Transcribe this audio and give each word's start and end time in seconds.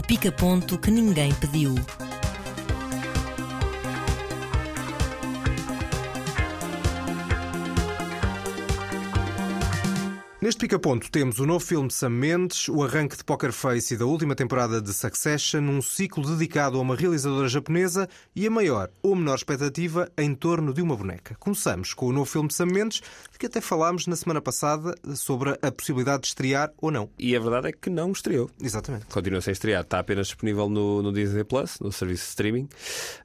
O 0.00 0.02
pica-ponto 0.02 0.78
que 0.78 0.90
ninguém 0.90 1.30
pediu. 1.34 1.74
Neste 10.60 10.68
pica-ponto 10.68 11.10
temos 11.10 11.38
o 11.38 11.46
novo 11.46 11.64
filme 11.64 11.88
de 11.88 11.94
Sam 11.94 12.10
Mendes, 12.10 12.68
o 12.68 12.82
arranque 12.82 13.16
de 13.16 13.24
Poker 13.24 13.50
Face 13.50 13.94
e 13.94 13.96
da 13.96 14.04
última 14.04 14.34
temporada 14.34 14.78
de 14.78 14.92
Succession, 14.92 15.62
um 15.62 15.80
ciclo 15.80 16.22
dedicado 16.36 16.76
a 16.76 16.82
uma 16.82 16.94
realizadora 16.94 17.48
japonesa 17.48 18.06
e 18.36 18.46
a 18.46 18.50
maior 18.50 18.90
ou 19.02 19.16
menor 19.16 19.36
expectativa 19.36 20.12
em 20.18 20.34
torno 20.34 20.74
de 20.74 20.82
uma 20.82 20.94
boneca. 20.94 21.34
Começamos 21.40 21.94
com 21.94 22.08
o 22.08 22.12
novo 22.12 22.26
filme 22.26 22.48
de 22.48 22.54
Sam 22.54 22.66
Mendes, 22.66 23.00
de 23.32 23.38
que 23.38 23.46
até 23.46 23.58
falámos 23.58 24.06
na 24.06 24.14
semana 24.14 24.42
passada 24.42 24.94
sobre 25.14 25.58
a 25.62 25.72
possibilidade 25.72 26.24
de 26.24 26.28
estrear 26.28 26.70
ou 26.76 26.90
não. 26.90 27.08
E 27.18 27.34
a 27.34 27.40
verdade 27.40 27.68
é 27.68 27.72
que 27.72 27.88
não 27.88 28.12
estreou. 28.12 28.50
Exatamente. 28.62 29.06
Continua 29.06 29.40
sem 29.40 29.52
estrear, 29.52 29.80
está 29.80 29.98
apenas 29.98 30.26
disponível 30.26 30.68
no, 30.68 31.00
no 31.00 31.10
Disney 31.10 31.42
Plus, 31.42 31.80
no 31.80 31.90
serviço 31.90 32.24
de 32.24 32.28
streaming. 32.28 32.68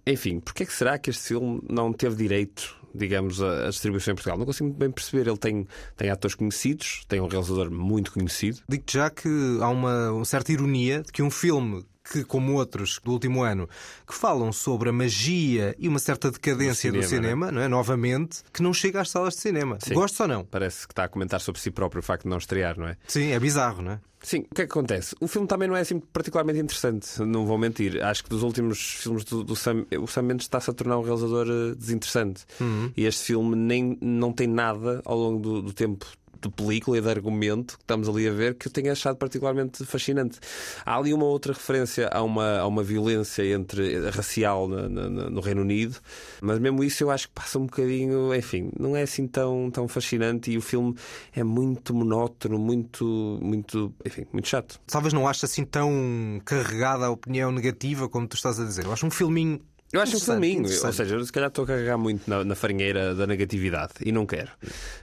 Enfim, 0.08 0.40
porquê 0.40 0.64
é 0.64 0.66
que 0.66 0.74
será 0.74 0.98
que 0.98 1.10
este 1.10 1.28
filme 1.28 1.62
não 1.70 1.92
teve 1.92 2.16
direito 2.16 2.85
digamos, 2.96 3.42
a, 3.42 3.68
a, 3.68 3.70
distribuição 3.70 4.14
em 4.14 4.16
Portugal. 4.16 4.38
Não 4.38 4.46
consigo 4.46 4.66
muito 4.66 4.78
bem 4.78 4.92
perceber. 4.92 5.28
Ele 5.28 5.38
tem, 5.38 5.68
tem 5.96 6.10
atores 6.10 6.36
conhecidos, 6.36 7.04
tem 7.08 7.20
um 7.20 7.28
realizador 7.28 7.72
muito 7.72 8.12
conhecido. 8.12 8.60
Digo-te 8.68 8.94
já 8.94 9.10
que 9.10 9.30
há 9.62 9.70
uma, 9.70 10.12
uma 10.12 10.26
certa 10.26 10.52
ironia 10.52 11.02
de 11.02 11.12
que 11.12 11.22
um 11.22 11.32
filme 11.32 11.86
que, 12.12 12.24
como 12.24 12.54
outros 12.54 13.00
do 13.04 13.12
último 13.12 13.44
ano, 13.44 13.68
que 14.08 14.14
falam 14.14 14.52
sobre 14.54 14.90
a 14.90 14.94
magia 14.94 15.76
e 15.78 15.88
uma 15.88 16.00
certa 16.00 16.32
decadência 16.32 16.92
cinema, 16.92 17.04
do 17.04 17.10
cinema, 17.10 17.52
não 17.52 17.62
é? 17.62 17.68
novamente, 17.68 18.44
que 18.54 18.62
não 18.62 18.74
chega 18.74 19.02
às 19.02 19.10
salas 19.10 19.36
de 19.36 19.42
cinema. 19.42 19.78
Sim. 19.82 19.94
Gostes 19.94 20.20
ou 20.20 20.28
não? 20.28 20.46
Parece 20.46 20.88
que 20.88 20.94
está 20.94 21.06
a 21.06 21.10
comentar 21.10 21.42
sobre 21.42 21.60
si 21.60 21.72
próprio 21.72 22.00
o 22.00 22.04
facto 22.04 22.24
de 22.24 22.30
não 22.30 22.38
estrear, 22.38 22.78
não 22.78 22.88
é? 22.88 22.98
Sim, 23.08 23.32
é 23.32 23.40
bizarro, 23.40 23.82
não 23.82 23.94
é? 23.94 24.00
Sim, 24.26 24.40
o 24.40 24.56
que 24.56 24.64
é 24.64 24.66
que 24.66 24.72
acontece? 24.72 25.16
O 25.20 25.28
filme 25.28 25.48
também 25.48 25.68
não 25.68 25.76
é 25.76 25.82
assim 25.82 26.00
particularmente 26.00 26.60
interessante, 26.60 27.22
não 27.22 27.46
vou 27.46 27.60
mentir. 27.60 28.04
Acho 28.04 28.24
que 28.24 28.30
dos 28.30 28.42
últimos 28.42 28.80
filmes 28.80 29.24
do, 29.24 29.44
do 29.44 29.56
Sam, 29.56 29.86
o 30.00 30.08
Sam 30.08 30.24
Mendes 30.24 30.46
está-se 30.46 30.68
a 30.68 30.74
tornar 30.74 30.98
um 30.98 31.04
realizador 31.04 31.46
eh, 31.48 31.76
desinteressante. 31.76 32.44
Uhum. 32.60 32.92
E 32.98 33.06
este 33.06 33.26
filme 33.26 33.56
nem, 33.56 33.96
não 34.02 34.34
tem 34.34 34.48
nada 34.48 35.00
ao 35.06 35.16
longo 35.16 35.40
do, 35.40 35.62
do 35.62 35.74
tempo 35.74 36.08
de 36.42 36.50
película 36.50 36.98
e 36.98 37.02
de 37.02 37.10
argumento 37.10 37.78
que 37.78 37.84
estamos 37.84 38.08
ali 38.10 38.28
a 38.28 38.32
ver 38.32 38.56
que 38.56 38.68
eu 38.68 38.72
tenho 38.72 38.92
achado 38.92 39.16
particularmente 39.18 39.84
fascinante. 39.86 40.40
Há 40.86 40.98
ali 40.98 41.14
uma 41.14 41.26
outra 41.26 41.54
referência 41.54 42.10
a 42.12 42.22
uma, 42.22 42.60
a 42.60 42.68
uma 42.68 42.84
violência 42.84 43.46
entre 43.46 44.10
racial 44.10 44.68
no, 44.68 44.90
no, 44.90 45.30
no 45.30 45.42
Reino 45.42 45.62
Unido, 45.62 46.00
mas 46.42 46.60
mesmo 46.60 46.84
isso 46.84 47.04
eu 47.04 47.12
acho 47.12 47.28
que 47.28 47.34
passa 47.34 47.60
um 47.60 47.66
bocadinho, 47.66 48.34
enfim, 48.34 48.70
não 48.80 48.96
é 48.96 49.04
assim 49.04 49.28
tão, 49.28 49.70
tão 49.72 49.88
fascinante 49.88 50.52
e 50.52 50.58
o 50.58 50.62
filme 50.62 50.96
é 51.34 51.44
muito 51.44 51.94
monótono, 51.94 52.58
muito, 52.58 53.40
muito, 53.42 53.94
enfim, 54.06 54.26
muito 54.32 54.48
chato. 54.48 54.80
Talvez 54.88 55.14
não 55.14 55.28
ache 55.28 55.46
assim 55.46 55.66
tão 55.66 56.42
carregada 56.44 57.06
a 57.06 57.10
opinião 57.10 57.52
negativa 57.52 58.08
como 58.10 58.28
tu 58.28 58.36
estás 58.36 58.60
a 58.60 58.64
dizer. 58.64 58.86
Eu 58.86 58.94
acho 58.94 59.06
um 59.06 59.12
filminho 59.12 59.60
eu 59.94 60.02
acho 60.02 60.18
um 60.18 60.20
filminho, 60.20 60.64
ou 60.64 60.94
seja, 60.94 61.16
eu 61.16 61.24
se 61.26 61.32
calhar 61.32 61.50
estou 61.50 61.64
a 61.64 61.68
carregar 61.68 61.98
muito 61.98 62.30
na, 62.30 62.44
na 62.44 62.56
farinheira 62.56 63.16
da 63.16 63.26
negatividade 63.26 63.94
e 64.04 64.12
não 64.12 64.26
quero. 64.26 64.52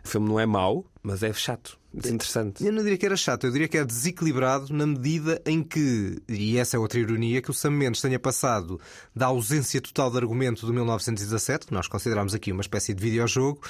O 0.04 0.08
filme 0.08 0.28
não 0.28 0.38
é 0.40 0.46
mau, 0.46 0.84
mas 1.02 1.22
é 1.22 1.32
chato. 1.32 1.78
Desinteressante. 1.92 2.64
Eu 2.64 2.72
não 2.72 2.82
diria 2.82 2.96
que 2.96 3.06
era 3.06 3.16
chato, 3.16 3.44
eu 3.44 3.50
diria 3.50 3.68
que 3.68 3.76
é 3.76 3.84
desequilibrado 3.84 4.72
na 4.72 4.86
medida 4.86 5.40
em 5.44 5.62
que, 5.62 6.22
e 6.28 6.56
essa 6.56 6.76
é 6.76 6.80
outra 6.80 6.98
ironia, 6.98 7.42
que 7.42 7.50
o 7.50 7.54
Sam 7.54 7.72
Mendes 7.72 8.00
tenha 8.00 8.18
passado 8.18 8.80
da 9.14 9.26
ausência 9.26 9.80
total 9.80 10.10
de 10.10 10.16
argumento 10.16 10.64
do 10.64 10.72
1917, 10.72 11.66
que 11.66 11.72
nós 11.72 11.86
consideramos 11.88 12.34
aqui 12.34 12.50
uma 12.50 12.62
espécie 12.62 12.94
de 12.94 13.02
videojogo, 13.02 13.60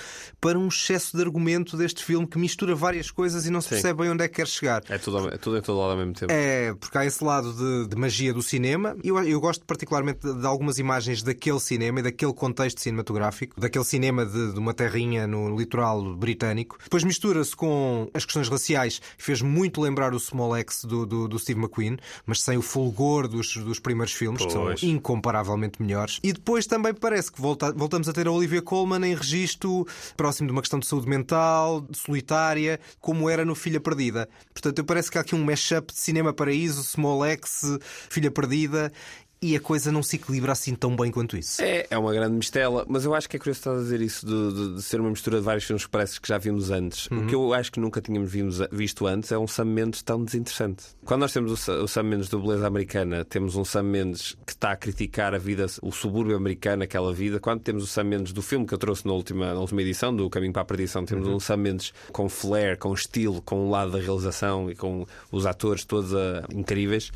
para 0.40 0.58
um 0.58 0.68
excesso 0.68 1.16
de 1.16 1.22
argumento 1.22 1.76
deste 1.76 2.04
filme 2.04 2.26
que 2.26 2.38
mistura 2.38 2.74
várias 2.74 3.10
coisas 3.10 3.46
e 3.46 3.50
não 3.50 3.60
se 3.60 3.68
Sim. 3.68 3.74
percebe 3.74 4.02
bem 4.02 4.10
onde 4.10 4.24
é 4.24 4.28
que 4.28 4.36
quer 4.36 4.46
chegar. 4.46 4.82
É 4.88 4.98
tudo, 4.98 5.28
é 5.28 5.36
tudo 5.36 5.58
em 5.58 5.62
todo 5.62 5.78
lado 5.78 5.92
ao 5.92 5.96
mesmo 5.96 6.14
tempo. 6.14 6.32
É, 6.32 6.74
porque 6.74 6.96
há 6.96 7.04
esse 7.04 7.22
lado 7.24 7.52
de, 7.52 7.88
de 7.88 7.96
magia 7.96 8.32
do 8.32 8.42
cinema. 8.42 8.96
Eu, 9.02 9.18
eu 9.24 9.40
gosto 9.40 9.64
particularmente 9.64 10.20
de, 10.20 10.40
de, 10.40 10.46
algumas 10.46 10.78
imagens 10.78 11.22
daquele 11.22 11.60
cinema 11.60 12.00
e 12.00 12.02
daquele 12.02 12.32
contexto 12.32 12.80
cinematográfico, 12.80 13.60
daquele 13.60 13.84
cinema 13.84 14.24
de, 14.24 14.52
de 14.52 14.58
uma 14.58 14.72
terrinha 14.72 15.26
no 15.26 15.56
litoral 15.56 16.14
britânico. 16.14 16.78
Depois 16.82 17.04
mistura-se 17.04 17.54
com 17.56 18.08
as 18.14 18.24
questões 18.24 18.48
raciais 18.48 19.00
fez 19.16 19.42
muito 19.42 19.80
lembrar 19.80 20.14
o 20.14 20.20
Small 20.20 20.56
X 20.56 20.84
do, 20.84 21.06
do, 21.06 21.28
do 21.28 21.38
Steve 21.38 21.60
McQueen, 21.60 21.96
mas 22.26 22.40
sem 22.40 22.56
o 22.56 22.62
fulgor 22.62 23.28
dos, 23.28 23.56
dos 23.56 23.78
primeiros 23.78 24.12
filmes, 24.12 24.42
pois. 24.42 24.52
que 24.52 24.80
são 24.80 24.90
incomparavelmente 24.90 25.80
melhores. 25.80 26.18
E 26.22 26.32
depois 26.32 26.66
também 26.66 26.94
parece 26.94 27.30
que 27.30 27.40
volta, 27.40 27.72
voltamos 27.72 28.08
a 28.08 28.12
ter 28.12 28.26
a 28.26 28.30
Olivia 28.30 28.62
Colman 28.62 29.06
em 29.06 29.14
registro 29.14 29.86
próximo 30.16 30.48
de 30.48 30.52
uma 30.52 30.60
questão 30.60 30.78
de 30.78 30.86
saúde 30.86 31.08
mental, 31.08 31.86
solitária, 31.92 32.80
como 33.00 33.28
era 33.28 33.44
no 33.44 33.54
Filha 33.54 33.80
Perdida. 33.80 34.28
Portanto, 34.52 34.78
eu 34.78 34.84
parece 34.84 35.10
que 35.10 35.18
há 35.18 35.20
aqui 35.20 35.34
um 35.34 35.44
mashup 35.44 35.92
de 35.92 35.98
Cinema 35.98 36.32
Paraíso, 36.32 36.82
Small 36.82 37.24
X, 37.24 37.78
Filha 38.08 38.30
Perdida, 38.30 38.92
e 39.42 39.56
a 39.56 39.60
coisa 39.60 39.90
não 39.90 40.04
se 40.04 40.14
equilibra 40.14 40.52
assim 40.52 40.72
tão 40.74 40.94
bem 40.94 41.10
quanto 41.10 41.36
isso. 41.36 41.60
É, 41.60 41.84
é 41.90 41.98
uma 41.98 42.14
grande 42.14 42.36
mistela, 42.36 42.86
mas 42.88 43.04
eu 43.04 43.12
acho 43.12 43.28
que 43.28 43.36
é 43.36 43.38
curioso 43.40 43.58
estar 43.58 43.72
a 43.72 43.78
dizer 43.78 44.00
isso 44.00 44.24
de, 44.24 44.52
de, 44.52 44.74
de, 44.76 44.82
ser 44.82 45.00
uma 45.00 45.10
mistura 45.10 45.38
de 45.38 45.44
vários 45.44 45.64
filmes 45.64 45.84
parece 45.84 46.20
que 46.20 46.28
já 46.28 46.38
vimos 46.38 46.70
antes. 46.70 47.08
Uhum. 47.10 47.24
O 47.24 47.26
que 47.26 47.34
eu 47.34 47.52
acho 47.52 47.72
que 47.72 47.80
nunca 47.80 48.00
tínhamos 48.00 48.30
visto 48.70 49.04
antes 49.04 49.32
é 49.32 49.38
um 49.38 49.48
Sam 49.48 49.64
Mendes 49.64 50.00
tão 50.02 50.24
desinteressante. 50.24 50.84
Quando 51.04 51.22
nós 51.22 51.32
temos 51.32 51.68
o, 51.68 51.72
o 51.82 51.88
Sam 51.88 52.04
Mendes 52.04 52.28
do 52.28 52.40
Beleza 52.40 52.66
Americana, 52.66 53.24
temos 53.24 53.56
um 53.56 53.64
Sam 53.64 53.82
Mendes 53.82 54.36
que 54.46 54.52
está 54.52 54.70
a 54.70 54.76
criticar 54.76 55.34
a 55.34 55.38
vida, 55.38 55.66
o 55.82 55.90
subúrbio 55.90 56.36
americano, 56.36 56.84
aquela 56.84 57.12
vida. 57.12 57.40
Quando 57.40 57.60
temos 57.60 57.82
o 57.82 57.86
Sam 57.88 58.04
Mendes 58.04 58.32
do 58.32 58.42
filme 58.42 58.64
que 58.64 58.74
eu 58.74 58.78
trouxe 58.78 59.04
na 59.06 59.12
última, 59.12 59.52
na 59.54 59.60
última 59.60 59.82
edição, 59.82 60.14
do 60.14 60.30
Caminho 60.30 60.52
para 60.52 60.62
a 60.62 60.66
Perdição, 60.66 61.04
temos 61.04 61.26
uhum. 61.26 61.36
um 61.36 61.40
Sam 61.40 61.56
Mendes 61.56 61.92
com 62.12 62.28
flair, 62.28 62.78
com 62.78 62.94
estilo, 62.94 63.42
com 63.42 63.66
o 63.66 63.70
lado 63.70 63.90
da 63.90 63.98
realização 63.98 64.70
e 64.70 64.76
com 64.76 65.04
os 65.32 65.46
atores 65.46 65.84
todos 65.84 66.12
uh, 66.12 66.46
incríveis. 66.54 67.10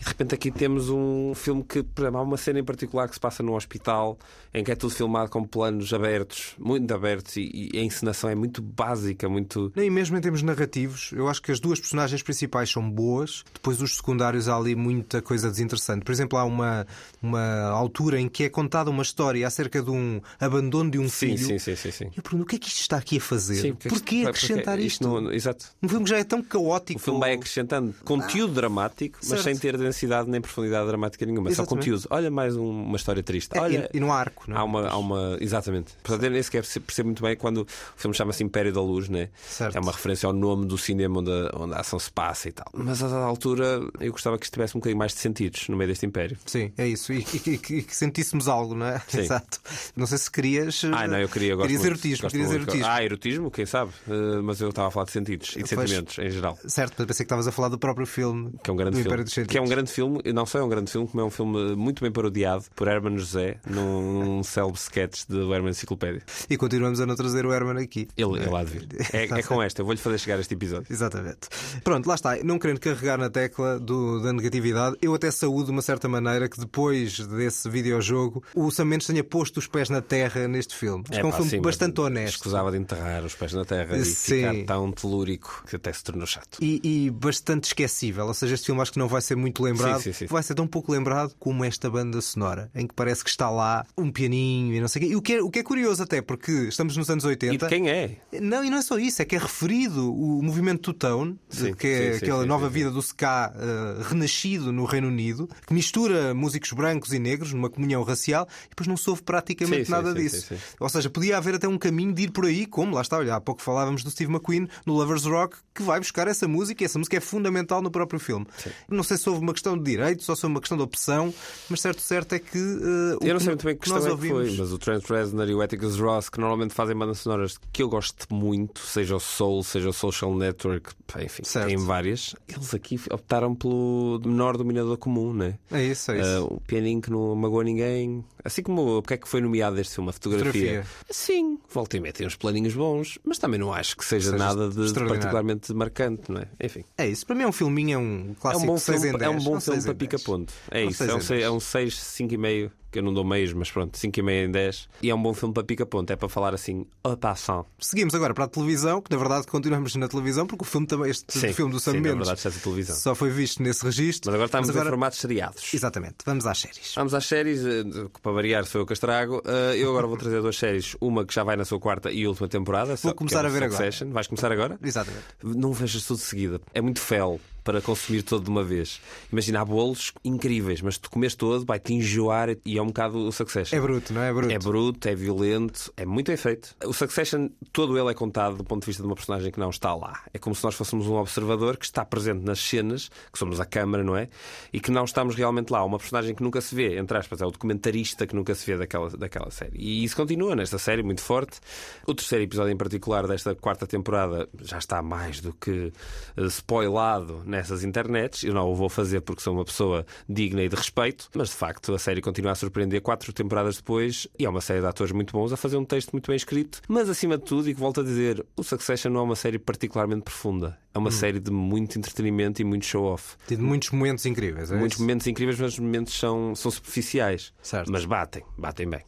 E 0.00 0.02
de 0.02 0.08
repente 0.08 0.34
aqui 0.34 0.50
temos 0.50 0.88
um 0.88 1.34
filme 1.34 1.62
que, 1.62 1.82
por 1.82 2.02
exemplo, 2.02 2.18
há 2.18 2.22
uma 2.22 2.36
cena 2.36 2.60
em 2.60 2.64
particular 2.64 3.08
que 3.08 3.14
se 3.14 3.20
passa 3.20 3.42
no 3.42 3.54
hospital, 3.54 4.18
em 4.52 4.64
que 4.64 4.70
é 4.70 4.74
tudo 4.74 4.94
filmado 4.94 5.30
com 5.30 5.44
planos 5.44 5.92
abertos, 5.92 6.54
muito 6.58 6.92
abertos, 6.92 7.36
e, 7.36 7.70
e 7.72 7.78
a 7.78 7.82
encenação 7.82 8.30
é 8.30 8.34
muito 8.34 8.62
básica, 8.62 9.28
muito. 9.28 9.72
E 9.76 9.90
mesmo 9.90 10.16
em 10.16 10.20
termos 10.20 10.42
narrativos, 10.42 11.10
eu 11.12 11.28
acho 11.28 11.42
que 11.42 11.52
as 11.52 11.60
duas 11.60 11.78
personagens 11.78 12.22
principais 12.22 12.70
são 12.70 12.88
boas, 12.88 13.44
depois 13.52 13.80
os 13.80 13.96
secundários 13.96 14.48
há 14.48 14.56
ali 14.56 14.74
muita 14.74 15.20
coisa 15.20 15.50
desinteressante. 15.50 16.04
Por 16.04 16.12
exemplo, 16.12 16.38
há 16.38 16.44
uma, 16.44 16.86
uma 17.22 17.64
altura 17.70 18.20
em 18.20 18.28
que 18.28 18.44
é 18.44 18.48
contada 18.48 18.90
uma 18.90 19.02
história 19.02 19.46
acerca 19.46 19.82
de 19.82 19.90
um 19.90 20.20
abandono 20.40 20.90
de 20.90 20.98
um 20.98 21.08
sim, 21.08 21.36
filho. 21.36 21.46
Sim, 21.46 21.58
sim, 21.58 21.76
sim, 21.76 21.90
sim. 21.90 22.10
Eu 22.16 22.22
pergunto, 22.22 22.44
o 22.44 22.46
que 22.46 22.56
é 22.56 22.58
que 22.58 22.68
isto 22.68 22.80
está 22.80 22.96
aqui 22.96 23.18
a 23.18 23.20
fazer? 23.20 23.56
Sim, 23.56 23.74
porque 23.74 23.88
Porquê 23.88 24.24
acrescentar 24.26 24.74
porque 24.74 24.86
isto? 24.86 25.08
Não, 25.08 25.32
exato. 25.32 25.66
Um 25.82 25.88
filme 25.88 26.06
já 26.06 26.18
é 26.18 26.24
tão 26.24 26.42
caótico. 26.42 27.00
O 27.00 27.02
filme 27.02 27.20
vai 27.20 27.32
acrescentando 27.34 27.94
conteúdo 28.04 28.52
ah, 28.52 28.54
dramático, 28.54 29.18
mas 29.20 29.28
certo. 29.28 29.44
sem 29.44 29.56
ter 29.56 29.76
densidade 29.86 30.28
nem 30.28 30.40
profundidade 30.40 30.86
dramática 30.86 31.24
nenhuma. 31.24 31.50
Exatamente. 31.50 31.68
Só 31.68 31.76
conteúdo. 31.76 32.06
Olha 32.10 32.30
mais 32.30 32.56
um, 32.56 32.68
uma 32.68 32.96
história 32.96 33.22
triste. 33.22 33.56
É, 33.56 33.60
Olha, 33.60 33.90
e, 33.92 33.96
e, 33.96 34.00
no 34.00 34.12
arco, 34.12 34.44
não 34.48 34.56
é? 34.56 34.60
Há 34.60 34.64
uma, 34.64 34.88
há 34.88 34.96
uma, 34.96 35.36
exatamente. 35.40 35.92
Portanto, 36.02 36.24
eu 36.24 36.30
nem 36.30 36.42
sequer 36.42 36.62
percebo 36.62 37.08
muito 37.08 37.22
bem 37.22 37.36
quando 37.36 37.62
o 37.62 37.66
filme 37.96 38.14
chama-se 38.16 38.42
Império 38.42 38.72
da 38.72 38.80
Luz, 38.80 39.08
né? 39.08 39.28
Certo. 39.48 39.76
É 39.76 39.80
uma 39.80 39.92
referência 39.92 40.26
ao 40.26 40.32
nome 40.32 40.66
do 40.66 40.76
cinema 40.76 41.20
onde 41.20 41.30
a, 41.30 41.50
onde 41.56 41.74
a 41.74 41.80
ação 41.80 41.98
se 41.98 42.10
passa 42.10 42.48
e 42.48 42.52
tal. 42.52 42.66
Mas 42.72 43.02
a 43.02 43.08
dada 43.08 43.24
altura 43.24 43.80
eu 44.00 44.12
gostava 44.12 44.38
que 44.38 44.44
isto 44.44 44.52
tivesse 44.52 44.76
um 44.76 44.80
bocadinho 44.80 44.98
mais 44.98 45.12
de 45.12 45.20
sentidos 45.20 45.68
no 45.68 45.76
meio 45.76 45.88
deste 45.88 46.06
império. 46.06 46.36
Sim, 46.46 46.72
é 46.76 46.86
isso. 46.86 47.12
E, 47.12 47.18
e, 47.46 47.58
que 47.58 47.96
sentíssemos 47.96 48.48
algo, 48.48 48.74
não 48.74 48.86
é? 48.86 49.00
Sim. 49.08 49.20
Exato. 49.20 49.60
Não 49.94 50.06
sei 50.06 50.18
se 50.18 50.30
querias. 50.30 50.82
Ah, 50.92 51.06
não, 51.06 51.18
eu 51.18 51.28
queria. 51.28 51.52
Eu 51.52 51.58
querias 51.58 51.84
erotismo. 51.84 52.30
Querias 52.30 52.52
erotismo. 52.52 52.86
Ah, 52.86 53.04
erotismo, 53.04 53.50
quem 53.50 53.66
sabe? 53.66 53.92
Uh, 54.06 54.42
mas 54.42 54.60
eu 54.60 54.70
estava 54.70 54.88
a 54.88 54.90
falar 54.90 55.06
de 55.06 55.12
sentidos 55.12 55.54
e 55.56 55.62
de 55.62 55.74
pois, 55.74 55.90
sentimentos 55.90 56.18
em 56.18 56.30
geral. 56.30 56.58
Certo, 56.66 56.94
mas 56.98 57.06
pensei 57.06 57.24
que 57.24 57.28
estavas 57.28 57.46
a 57.46 57.52
falar 57.52 57.68
do 57.68 57.78
próprio 57.78 58.06
filme. 58.06 58.52
Que 58.62 58.70
é 58.70 58.72
um 58.72 58.76
grande 58.76 59.02
filme. 59.02 59.46
Que 59.46 59.58
é 59.58 59.60
um 59.60 59.66
grande 59.66 59.75
filme, 59.92 60.20
não 60.34 60.46
só 60.46 60.58
é 60.58 60.62
um 60.62 60.68
grande 60.68 60.90
filme, 60.90 61.06
como 61.08 61.20
é 61.20 61.24
um 61.24 61.30
filme 61.30 61.76
muito 61.76 62.02
bem 62.02 62.10
parodiado 62.10 62.64
por 62.74 62.88
Herman 62.88 63.18
José 63.18 63.58
num, 63.68 64.24
num 64.24 64.42
célebre 64.42 64.78
sketch 64.78 65.24
do 65.28 65.52
Herman 65.54 65.70
Enciclopédia. 65.70 66.22
E 66.48 66.56
continuamos 66.56 67.00
a 67.00 67.06
não 67.06 67.16
trazer 67.16 67.46
o 67.46 67.52
Herman 67.52 67.82
aqui. 67.82 68.08
Ele, 68.16 68.38
ele 68.38 68.54
há 68.54 68.64
de 68.64 68.70
vir. 68.70 68.88
É, 69.12 69.24
é 69.24 69.42
com 69.42 69.62
esta, 69.62 69.80
eu 69.80 69.84
vou-lhe 69.84 70.00
fazer 70.00 70.18
chegar 70.18 70.40
este 70.40 70.54
episódio. 70.54 70.86
Exatamente. 70.90 71.48
Pronto, 71.82 72.06
lá 72.06 72.14
está. 72.14 72.36
Não 72.44 72.58
querendo 72.58 72.80
carregar 72.80 73.18
na 73.18 73.30
tecla 73.30 73.78
do, 73.78 74.20
da 74.20 74.32
negatividade, 74.32 74.96
eu 75.00 75.14
até 75.14 75.30
saúdo 75.30 75.66
de 75.66 75.70
uma 75.70 75.82
certa 75.82 76.08
maneira 76.08 76.48
que 76.48 76.58
depois 76.58 77.18
desse 77.18 77.68
videojogo 77.68 78.42
o 78.54 78.70
Sam 78.70 78.86
Mendes 78.86 79.06
tenha 79.06 79.24
posto 79.24 79.58
os 79.58 79.66
pés 79.66 79.88
na 79.88 80.00
terra 80.00 80.48
neste 80.48 80.74
filme. 80.74 81.04
Acho 81.08 81.18
é, 81.18 81.20
que 81.20 81.26
é 81.26 81.28
um 81.28 81.32
filme 81.32 81.50
sim, 81.50 81.60
bastante 81.60 82.00
honesto. 82.00 82.36
Escusava 82.36 82.70
de 82.70 82.78
enterrar 82.78 83.24
os 83.24 83.34
pés 83.34 83.52
na 83.52 83.64
terra 83.64 84.02
sim. 84.04 84.10
e 84.10 84.14
ficar 84.14 84.74
tão 84.74 84.92
telúrico 84.92 85.64
que 85.68 85.76
até 85.76 85.92
se 85.92 86.04
tornou 86.04 86.26
chato. 86.26 86.58
E, 86.60 86.80
e, 86.82 87.10
bastante 87.10 87.64
esquecível. 87.64 88.26
Ou 88.26 88.34
seja, 88.34 88.54
este 88.54 88.66
filme 88.66 88.80
acho 88.80 88.92
que 88.92 88.98
não 88.98 89.08
vai 89.08 89.20
ser 89.20 89.36
muito 89.36 89.65
lembrado. 89.66 90.00
Sim, 90.02 90.12
sim, 90.12 90.26
vai 90.26 90.42
ser 90.42 90.54
tão 90.54 90.66
pouco 90.66 90.92
lembrado 90.92 91.34
como 91.38 91.64
esta 91.64 91.90
banda 91.90 92.20
sonora, 92.20 92.70
em 92.74 92.86
que 92.86 92.94
parece 92.94 93.22
que 93.22 93.30
está 93.30 93.50
lá 93.50 93.84
um 93.96 94.10
pianinho 94.10 94.74
e 94.74 94.80
não 94.80 94.88
sei 94.88 95.02
o 95.02 95.04
quê. 95.04 95.12
E 95.12 95.16
o 95.16 95.22
que 95.22 95.32
é, 95.34 95.42
o 95.42 95.50
que 95.50 95.58
é 95.58 95.62
curioso 95.62 96.02
até, 96.02 96.22
porque 96.22 96.52
estamos 96.68 96.96
nos 96.96 97.08
anos 97.10 97.24
80. 97.24 97.54
E 97.54 97.58
de 97.58 97.68
quem 97.68 97.88
é? 97.88 98.16
Não, 98.40 98.64
e 98.64 98.70
não 98.70 98.78
é 98.78 98.82
só 98.82 98.98
isso, 98.98 99.22
é 99.22 99.24
que 99.24 99.36
é 99.36 99.38
referido 99.38 100.12
o 100.12 100.42
movimento 100.42 100.92
Two-Tone, 100.92 101.38
que 101.78 101.86
é 101.86 102.12
sim, 102.12 102.24
aquela 102.24 102.42
sim, 102.42 102.48
nova 102.48 102.66
sim, 102.66 102.72
vida 102.72 102.90
do 102.90 103.00
ska 103.00 103.52
uh, 103.54 104.02
renascido 104.02 104.72
no 104.72 104.84
Reino 104.84 105.08
Unido, 105.08 105.48
que 105.66 105.74
mistura 105.74 106.34
músicos 106.34 106.72
brancos 106.72 107.12
e 107.12 107.18
negros 107.18 107.52
numa 107.52 107.70
comunhão 107.70 108.02
racial 108.02 108.48
e 108.66 108.68
depois 108.70 108.86
não 108.86 108.96
soube 108.96 109.22
praticamente 109.22 109.90
nada 109.90 110.14
disso. 110.14 110.54
Ou 110.78 110.88
seja, 110.88 111.10
podia 111.10 111.36
haver 111.36 111.54
até 111.54 111.68
um 111.68 111.78
caminho 111.78 112.12
de 112.12 112.24
ir 112.24 112.30
por 112.30 112.46
aí, 112.46 112.66
como 112.66 112.94
lá 112.94 113.02
está, 113.02 113.18
olha, 113.18 113.34
há 113.34 113.40
pouco 113.40 113.62
falávamos 113.62 114.02
do 114.02 114.10
Steve 114.10 114.30
McQueen 114.30 114.68
no 114.84 114.94
Lovers 114.94 115.24
Rock, 115.24 115.56
que 115.74 115.82
vai 115.82 115.98
buscar 115.98 116.28
essa 116.28 116.46
música 116.48 116.82
e 116.82 116.86
essa 116.86 116.98
música 116.98 117.16
é 117.16 117.20
fundamental 117.20 117.82
no 117.82 117.90
próprio 117.90 118.18
filme. 118.18 118.46
Não 118.88 119.02
sei 119.02 119.16
se 119.16 119.28
houve 119.28 119.42
uma, 119.42 119.52
questão 119.56 119.76
de 119.76 119.84
direitos 119.84 120.28
ou 120.28 120.36
se 120.36 120.44
é 120.44 120.48
uma 120.48 120.60
questão 120.60 120.76
de 120.76 120.84
opção, 120.84 121.32
mas 121.68 121.80
certo 121.80 122.00
certo 122.00 122.34
é 122.34 122.38
que. 122.38 122.58
Uh, 122.58 123.18
eu 123.22 123.32
não 123.34 123.40
sei 123.40 123.48
muito 123.48 123.64
bem 123.64 123.74
que 123.74 123.80
questão 123.82 123.98
nós 124.00 124.06
é 124.06 124.16
que 124.16 124.28
foi, 124.28 124.56
mas 124.56 124.72
o 124.72 124.78
Trent 124.78 125.04
Reznor 125.08 125.48
e 125.48 125.54
o 125.54 125.60
Atticus 125.62 125.98
Ross, 125.98 126.28
que 126.28 126.38
normalmente 126.38 126.74
fazem 126.74 126.96
bandas 126.96 127.18
sonoras 127.18 127.58
que 127.72 127.82
eu 127.82 127.88
gosto 127.88 128.32
muito, 128.32 128.80
seja 128.80 129.16
o 129.16 129.20
Soul, 129.20 129.62
seja 129.64 129.88
o 129.88 129.92
Social 129.92 130.34
Network, 130.36 130.90
enfim, 131.18 131.42
Certo. 131.44 131.66
tem 131.68 131.76
várias. 131.76 132.34
Eles 132.48 132.74
aqui 132.74 133.00
optaram 133.10 133.54
pelo 133.54 134.20
menor 134.24 134.56
dominador 134.56 134.96
comum, 134.98 135.32
né? 135.32 135.58
É 135.70 135.82
isso, 135.82 136.12
é 136.12 136.20
isso. 136.20 136.44
Uh, 136.44 136.54
o 136.56 136.60
pianinho 136.60 137.00
que 137.00 137.10
não 137.10 137.34
magoa 137.34 137.64
ninguém. 137.64 138.24
Assim 138.44 138.62
como 138.62 139.02
porque 139.02 139.14
é 139.14 139.16
que 139.16 139.28
foi 139.28 139.40
nomeado 139.40 139.80
este 139.80 139.94
filme, 139.94 140.10
a 140.10 140.12
fotografia. 140.12 140.52
Fotografia. 140.52 140.86
Sim, 141.10 141.58
volta 141.72 141.96
e 141.96 142.00
meia 142.00 142.12
tem 142.12 142.26
uns 142.26 142.36
planinhos 142.36 142.74
bons, 142.74 143.18
mas 143.24 143.38
também 143.38 143.58
não 143.58 143.72
acho 143.72 143.96
que 143.96 144.04
seja, 144.04 144.30
Seja 144.30 144.38
nada 144.38 144.68
de 144.68 144.92
particularmente 144.94 145.72
marcante, 145.74 146.30
não 146.30 146.40
é? 146.40 146.48
Enfim. 146.62 146.84
É 146.96 147.06
isso. 147.08 147.26
Para 147.26 147.34
mim 147.34 147.42
é 147.42 147.48
um 147.48 147.52
filminho, 147.52 147.94
é 147.94 147.98
um 147.98 148.30
É 148.30 148.40
clássico 148.40 148.64
um 148.64 148.66
bom 148.66 148.78
6 148.78 149.00
filme, 149.02 149.16
em 149.16 149.18
10. 149.18 149.32
é 149.32 149.36
um 149.36 149.42
bom 149.54 149.60
filme 149.60 149.80
6 149.80 149.84
para 149.84 149.92
em 149.92 149.96
10. 149.96 150.10
pica-ponto. 150.10 150.52
É 150.70 150.82
Não, 150.84 150.90
isso, 150.90 151.02
é 151.04 151.14
um, 151.14 151.18
em 151.18 151.20
sei- 151.20 151.36
10. 151.38 151.48
é 151.48 151.50
um 151.50 151.60
6, 151.60 151.94
5,5, 151.94 152.70
que 152.90 152.98
eu 153.00 153.02
não 153.02 153.12
dou 153.12 153.24
meios, 153.24 153.52
mas 153.52 153.70
pronto, 153.70 153.98
5,5 153.98 154.30
em 154.30 154.50
10. 154.50 154.88
E 155.02 155.10
é 155.10 155.14
um 155.14 155.22
bom 155.22 155.34
filme 155.34 155.52
para 155.52 155.64
pica-ponto, 155.64 156.10
é 156.12 156.16
para 156.16 156.28
falar 156.28 156.54
assim, 156.54 156.86
a 157.04 157.16
passant. 157.16 157.64
Seguimos 157.78 158.14
agora 158.14 158.32
para 158.32 158.44
a 158.44 158.48
televisão, 158.48 159.02
que 159.02 159.10
na 159.10 159.18
verdade 159.18 159.46
continuamos 159.46 159.94
na 159.96 160.08
televisão, 160.08 160.46
porque 160.46 160.62
o 160.62 160.66
filme 160.66 160.86
também, 160.86 161.10
este 161.10 161.24
Sim, 161.38 161.52
filme 161.52 161.72
do 161.72 161.80
Sam 161.80 161.92
sim, 161.92 162.00
Mendes, 162.00 162.26
verdade, 162.28 162.48
a 162.48 162.50
televisão. 162.62 162.96
só 162.96 163.14
foi 163.14 163.28
visto 163.30 163.62
nesse 163.62 163.84
registro. 163.84 164.30
Mas 164.30 164.34
agora 164.34 164.46
estamos 164.46 164.70
agora... 164.70 164.86
em 164.86 164.90
formatos 164.90 165.18
seriados. 165.18 165.74
Exatamente, 165.74 166.16
vamos 166.24 166.46
às 166.46 166.58
séries. 166.58 166.92
Vamos 166.94 167.12
às 167.14 167.26
séries, 167.26 167.64
eh, 167.66 167.84
para 168.22 168.32
variar, 168.32 168.64
sou 168.64 168.80
eu 168.80 168.86
que 168.86 168.92
as 168.92 168.98
trago. 168.98 169.42
Eh, 169.44 169.76
Eu 169.78 169.90
agora 169.90 170.06
vou 170.06 170.16
trazer 170.16 170.40
duas 170.40 170.56
séries, 170.56 170.96
uma 171.00 171.24
que 171.26 171.34
já 171.34 171.44
vai 171.44 171.56
na 171.56 171.64
sua 171.64 171.78
quarta 171.78 172.10
e 172.10 172.26
última 172.26 172.48
temporada. 172.48 172.96
só- 172.96 173.12
começar 173.12 173.40
que 173.40 173.46
é 173.46 173.48
a 173.48 173.52
ver 173.52 173.62
agora. 173.64 173.70
Succession. 173.84 174.10
Vais 174.12 174.26
começar 174.26 174.50
agora? 174.52 174.78
Exatamente. 174.82 175.24
Não 175.42 175.72
vejas 175.72 176.04
tudo 176.04 176.16
de 176.18 176.22
seguida. 176.24 176.60
É 176.72 176.80
muito 176.80 177.00
fel 177.00 177.38
para 177.66 177.82
consumir 177.82 178.22
todo 178.22 178.44
de 178.44 178.48
uma 178.50 178.62
vez. 178.62 179.00
Imagina, 179.30 179.60
há 179.60 179.64
bolos 179.64 180.12
incríveis, 180.24 180.80
mas 180.80 180.96
tu 180.96 181.10
comes 181.10 181.34
todo, 181.34 181.66
vai-te 181.66 181.92
enjoar 181.92 182.56
e 182.64 182.78
é 182.78 182.82
um 182.82 182.86
bocado 182.86 183.18
o 183.18 183.32
Succession. 183.32 183.76
É 183.76 183.80
bruto, 183.80 184.12
não 184.12 184.22
é? 184.22 184.28
É 184.28 184.32
bruto. 184.32 184.54
É 184.54 184.58
bruto, 184.58 185.08
é 185.08 185.14
violento, 185.16 185.92
é 185.96 186.06
muito 186.06 186.28
bem 186.28 186.36
feito. 186.36 186.76
O 186.84 186.92
Succession, 186.92 187.48
todo 187.72 187.98
ele 187.98 188.08
é 188.08 188.14
contado 188.14 188.56
do 188.56 188.62
ponto 188.62 188.82
de 188.82 188.86
vista 188.86 189.02
de 189.02 189.08
uma 189.08 189.16
personagem 189.16 189.50
que 189.50 189.58
não 189.58 189.70
está 189.70 189.92
lá. 189.96 190.22
É 190.32 190.38
como 190.38 190.54
se 190.54 190.62
nós 190.62 190.76
fôssemos 190.76 191.08
um 191.08 191.16
observador 191.16 191.76
que 191.76 191.84
está 191.84 192.04
presente 192.04 192.44
nas 192.44 192.60
cenas, 192.60 193.10
que 193.32 193.38
somos 193.38 193.58
a 193.58 193.66
câmara, 193.66 194.04
não 194.04 194.16
é? 194.16 194.28
E 194.72 194.78
que 194.78 194.92
não 194.92 195.04
estamos 195.04 195.34
realmente 195.34 195.72
lá. 195.72 195.84
Uma 195.84 195.98
personagem 195.98 196.36
que 196.36 196.44
nunca 196.44 196.60
se 196.60 196.72
vê, 196.72 196.96
entre 196.96 197.18
aspas, 197.18 197.42
é 197.42 197.46
o 197.46 197.50
documentarista 197.50 198.28
que 198.28 198.36
nunca 198.36 198.54
se 198.54 198.64
vê 198.64 198.78
daquela, 198.78 199.10
daquela 199.10 199.50
série. 199.50 199.76
E 199.76 200.04
isso 200.04 200.14
continua 200.14 200.54
nesta 200.54 200.78
série, 200.78 201.02
muito 201.02 201.20
forte. 201.20 201.58
O 202.06 202.14
terceiro 202.14 202.44
episódio 202.44 202.72
em 202.72 202.76
particular 202.76 203.26
desta 203.26 203.56
quarta 203.56 203.88
temporada 203.88 204.48
já 204.62 204.78
está 204.78 205.02
mais 205.02 205.40
do 205.40 205.52
que 205.52 205.92
eh, 206.36 206.44
spoilado 206.44 207.42
nessas 207.56 207.82
internets. 207.84 208.44
Eu 208.44 208.54
não 208.54 208.70
o 208.70 208.74
vou 208.74 208.88
fazer 208.88 209.20
porque 209.20 209.42
sou 209.42 209.54
uma 209.54 209.64
pessoa 209.64 210.04
digna 210.28 210.62
e 210.62 210.68
de 210.68 210.76
respeito, 210.76 211.28
mas 211.34 211.48
de 211.48 211.54
facto 211.54 211.94
a 211.94 211.98
série 211.98 212.20
continua 212.20 212.52
a 212.52 212.54
surpreender 212.54 213.00
quatro 213.00 213.32
temporadas 213.32 213.76
depois 213.76 214.26
e 214.38 214.44
é 214.44 214.48
uma 214.48 214.60
série 214.60 214.80
de 214.80 214.86
atores 214.86 215.12
muito 215.12 215.32
bons 215.32 215.52
a 215.52 215.56
fazer 215.56 215.76
um 215.76 215.84
texto 215.84 216.12
muito 216.12 216.26
bem 216.28 216.36
escrito. 216.36 216.80
Mas 216.88 217.08
acima 217.08 217.36
de 217.38 217.44
tudo, 217.44 217.68
e 217.68 217.74
que 217.74 217.80
volto 217.80 218.00
a 218.00 218.04
dizer, 218.04 218.44
o 218.56 218.62
Succession 218.62 219.10
não 219.10 219.20
é 219.20 219.22
uma 219.24 219.36
série 219.36 219.58
particularmente 219.58 220.22
profunda. 220.22 220.78
É 220.94 220.98
Hum. 220.98 221.02
uma 221.02 221.10
série 221.10 221.38
de 221.38 221.50
muito 221.50 221.98
entretenimento 221.98 222.62
e 222.62 222.64
muito 222.64 222.86
show-off. 222.86 223.36
Tido 223.46 223.62
muitos 223.62 223.90
momentos 223.90 224.24
incríveis. 224.24 224.72
É 224.72 224.76
Muitos 224.76 224.94
isso? 224.96 225.02
momentos 225.02 225.26
incríveis, 225.26 225.60
mas 225.60 225.74
os 225.74 225.78
momentos 225.78 226.18
são, 226.18 226.54
são 226.54 226.70
superficiais. 226.70 227.52
Certo. 227.60 227.88
Uhum. 227.88 227.92
Mas 227.92 228.06
batem, 228.06 228.42
batem 228.56 228.88
bem. 228.88 229.00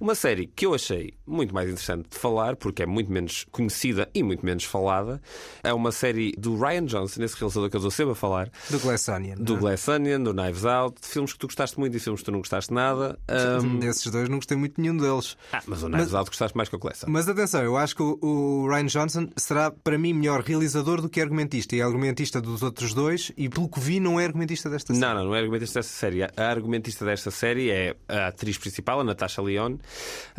Uma 0.00 0.14
série 0.14 0.46
que 0.46 0.66
eu 0.66 0.72
achei 0.74 1.14
muito 1.26 1.52
mais 1.52 1.68
interessante 1.68 2.08
de 2.10 2.16
falar, 2.16 2.54
porque 2.54 2.84
é 2.84 2.86
muito 2.86 3.10
menos 3.10 3.44
conhecida 3.50 4.08
e 4.14 4.22
muito 4.22 4.46
menos 4.46 4.62
falada, 4.64 5.20
é 5.64 5.72
uma 5.74 5.90
série 5.90 6.30
do 6.38 6.56
Ryan 6.56 6.84
Johnson, 6.84 7.22
esse 7.24 7.36
realizador 7.36 7.68
que 7.70 7.76
eu 7.76 7.78
estou 7.78 7.90
sempre 7.92 8.12
a 8.12 8.14
falar, 8.14 8.50
Do 8.70 8.78
Glass 8.78 9.08
Onion. 9.08 9.36
do 9.38 9.54
é? 9.56 9.58
Glass 9.58 9.88
Onion, 9.88 10.22
do 10.22 10.32
Knives 10.34 10.64
Out, 10.64 11.00
de 11.00 11.06
filmes 11.06 11.32
que 11.32 11.38
tu 11.38 11.46
gostaste 11.46 11.78
muito 11.78 11.96
e 11.96 12.00
filmes 12.00 12.20
que 12.20 12.24
tu 12.26 12.32
não 12.32 12.38
gostaste 12.40 12.72
nada. 12.72 13.18
Ahm, 13.28 13.78
Desses 13.78 14.10
dois 14.10 14.28
não 14.28 14.36
gostei 14.36 14.56
muito 14.56 14.76
de 14.76 14.82
nenhum 14.82 14.96
deles. 14.96 15.36
ah, 15.52 15.62
mas 15.66 15.82
o 15.82 15.88
Knives 15.88 16.14
Out 16.14 16.30
gostaste 16.30 16.56
mais 16.56 16.68
que 16.68 16.76
o 16.76 16.78
Glass 16.78 17.02
Onion. 17.04 17.12
Mas 17.12 17.28
atenção, 17.28 17.62
eu 17.62 17.76
acho 17.76 17.94
que 17.96 18.02
o, 18.02 18.18
o 18.20 18.68
Ryan 18.68 18.86
Johnson 18.86 19.28
será 19.36 19.70
para 19.70 19.96
mim 19.98 20.12
melhor 20.12 20.40
realizador 20.42 21.00
do 21.00 21.08
que 21.08 21.20
argumentista. 21.20 21.76
E 21.76 21.80
é 21.80 21.82
argumentista 21.82 22.40
dos 22.40 22.62
outros 22.62 22.94
dois, 22.94 23.30
e 23.36 23.48
pelo 23.48 23.68
que 23.68 23.78
vi, 23.80 24.00
não 24.00 24.18
é 24.18 24.24
argumentista 24.24 24.68
desta 24.70 24.92
série. 24.94 25.00
Não, 25.06 25.14
não, 25.14 25.24
não 25.26 25.34
é 25.34 25.38
argumentista 25.40 25.78
desta 25.80 25.92
série. 25.92 26.22
A 26.22 26.30
argumentista 26.50 27.04
desta 27.04 27.30
série 27.30 27.70
é 27.70 27.94
a 28.08 28.28
atriz 28.28 28.56
principal, 28.58 29.00
a 29.00 29.04
Natasha 29.04 29.42
Lyonne, 29.42 29.78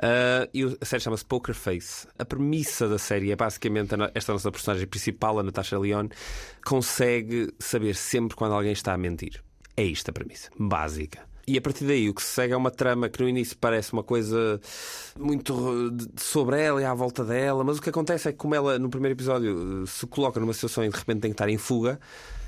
ah, 0.01 0.47
e 0.53 0.63
a 0.81 0.85
série 0.85 1.01
chama-se 1.01 1.25
Poker 1.25 1.53
Face. 1.55 2.07
A 2.17 2.25
premissa 2.25 2.87
da 2.87 2.97
série 2.97 3.31
é 3.31 3.35
basicamente 3.35 3.93
esta 4.13 4.31
nossa 4.33 4.51
personagem 4.51 4.87
principal, 4.87 5.39
a 5.39 5.43
Natasha 5.43 5.77
Lyonne, 5.77 6.09
consegue 6.65 7.42
saber 7.59 7.95
sempre 7.95 8.35
quando 8.35 8.53
alguém 8.53 8.71
está 8.73 8.93
a 8.93 8.97
mentir. 8.97 9.41
É 9.75 9.83
isto 9.83 10.09
a 10.09 10.13
premissa, 10.13 10.49
básica. 10.57 11.19
E 11.45 11.57
a 11.57 11.61
partir 11.61 11.83
daí 11.85 12.07
o 12.09 12.13
que 12.13 12.21
se 12.23 12.29
segue 12.29 12.53
é 12.53 12.57
uma 12.57 12.71
trama 12.71 13.09
que 13.09 13.21
no 13.21 13.27
início 13.27 13.57
parece 13.59 13.91
uma 13.91 14.03
coisa 14.03 14.61
muito 15.19 15.91
de- 15.91 16.07
sobre 16.21 16.61
ela 16.61 16.81
e 16.81 16.85
à 16.85 16.93
volta 16.93 17.23
dela, 17.23 17.63
mas 17.63 17.77
o 17.77 17.81
que 17.81 17.89
acontece 17.89 18.29
é 18.29 18.31
que, 18.31 18.37
como 18.37 18.55
ela 18.55 18.79
no 18.79 18.89
primeiro 18.89 19.13
episódio 19.15 19.81
uh, 19.83 19.87
se 19.87 20.07
coloca 20.07 20.39
numa 20.39 20.53
situação 20.53 20.85
e 20.85 20.89
de 20.89 20.95
repente 20.95 21.19
tem 21.21 21.31
que 21.31 21.35
estar 21.35 21.49
em 21.49 21.57
fuga, 21.57 21.99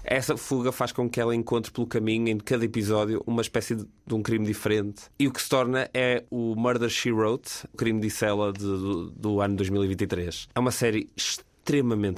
essa 0.03 0.37
fuga 0.37 0.71
faz 0.71 0.91
com 0.91 1.09
que 1.09 1.19
ela 1.19 1.35
encontre 1.35 1.71
pelo 1.71 1.87
caminho, 1.87 2.29
em 2.29 2.37
cada 2.37 2.63
episódio, 2.63 3.21
uma 3.25 3.41
espécie 3.41 3.75
de, 3.75 3.85
de 4.05 4.13
um 4.13 4.21
crime 4.21 4.45
diferente. 4.45 5.03
E 5.19 5.27
o 5.27 5.31
que 5.33 5.41
se 5.41 5.49
torna 5.49 5.89
é 5.93 6.23
o 6.29 6.55
Murder 6.55 6.89
She 6.89 7.11
Wrote, 7.11 7.65
o 7.73 7.77
crime 7.77 7.99
de- 7.99 8.59
do, 8.59 9.09
do 9.09 9.41
ano 9.41 9.55
2023. 9.57 10.47
É 10.55 10.59
uma 10.59 10.71
série 10.71 11.09
extremamente 11.17 11.54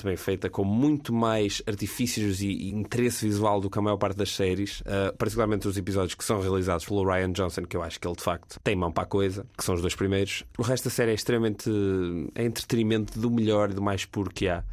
bem 0.03 0.17
feita, 0.17 0.49
com 0.49 0.63
muito 0.63 1.13
mais 1.13 1.61
artifícios 1.65 2.41
e, 2.41 2.69
interesse 2.69 3.25
visual 3.25 3.61
do 3.61 3.69
que 3.69 3.79
a 3.79 3.81
maior 3.81 3.97
parte 3.97 4.17
das 4.17 4.35
séries, 4.35 4.81
uh, 4.81 5.15
particularmente 5.17 5.67
os 5.67 5.77
episódios 5.77 6.15
que 6.15 6.23
são 6.23 6.41
realizados 6.41 6.85
pelo 6.85 7.03
Ryan 7.05 7.31
Johnson, 7.31 7.63
que 7.63 7.77
eu 7.77 7.81
acho 7.81 7.99
que 7.99 8.07
ele 8.07 8.15
de 8.15 8.23
facto 8.23 8.59
tem 8.61 8.75
mão 8.75 8.91
para 8.91 9.03
a 9.03 9.07
coisa, 9.07 9.45
que 9.57 9.63
são 9.63 9.73
os 9.73 9.81
dois 9.81 9.95
primeiros. 9.95 10.44
O 10.57 10.61
resto 10.61 10.85
da 10.85 10.89
série 10.89 11.11
é 11.11 11.13
extremamente 11.13 11.69
é 12.35 12.44
entretenimento 12.44 13.17
do 13.17 13.31
melhor 13.31 13.71
e 13.71 13.73
do 13.73 13.81
mais 13.81 14.03
puro 14.03 14.29
que 14.29 14.49
há. 14.49 14.63